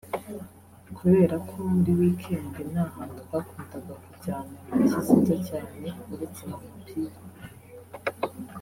Kubera 0.97 1.35
ko 1.47 1.57
muri 1.73 1.91
weekend 2.01 2.53
nta 2.71 2.85
hantu 2.95 3.15
twakundaga 3.25 3.93
kujyana 4.05 4.55
na 4.75 4.83
Kizito 4.89 5.35
cyane 5.49 5.87
uretse 6.13 6.41
mu 6.49 6.57
mupira 6.69 7.17